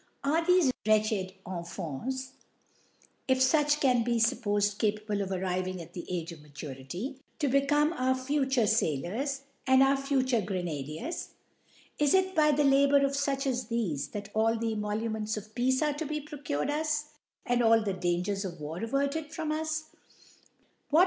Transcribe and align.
,Arc 0.23 0.47
thtffc 0.47 0.71
wrejch^d 0.85 1.33
(Infants 1.45 2.31
.(if 3.27 3.37
fucji 3.39 3.79
can 3.79 4.01
be 4.03 4.15
fuppolcd 4.15 4.75
capabjc, 4.77 5.21
of 5.21 5.31
arriving 5.31 5.79
at 5.79 5.93
the 5.93 6.07
Age 6.09 6.31
of 6.31 6.39
Mamrity) 6.39 7.19
,to 7.37 7.47
becoine 7.47 7.93
our 7.95 8.15
fu 8.15 8.43
ture 8.47 8.63
Sailpis, 8.63 9.41
and 9.67 9.83
our 9.83 9.95
future 9.95 10.41
Qrcn^diers? 10.41 11.27
Is 11.99 12.15
it 12.15 12.33
by 12.33 12.51
the 12.51 12.63
Labour, 12.63 13.05
of 13.05 13.11
fuch 13.11 13.45
as 13.45 13.65
thtfe, 13.67 14.11
chat 14.11 14.29
all 14.33 14.55
th<r 14.57 14.73
Emoluments, 14.73 15.37
of 15.37 15.53
Ptacc 15.53 15.81
are 15.83 15.93
to 15.99 16.05
be 16.07 16.19
procured 16.19 16.71
us» 16.71 17.11
and 17.45 17.61
^ii 17.61 17.85
the 17.85 17.93
D^angers 17.93 18.43
of 18.43 18.59
War 18.59 18.83
averted 18.83 19.31
from 19.31 19.51
US'? 19.51 19.83